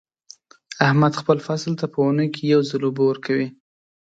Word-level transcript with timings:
احمد 0.87 1.13
خپل 1.21 1.37
فصل 1.47 1.71
ته 1.79 1.85
په 1.93 1.99
اونۍ 2.05 2.27
کې 2.35 2.43
یو 2.53 2.61
ځل 2.69 2.81
اوبه 2.85 3.03
ورکوي. 3.07 3.47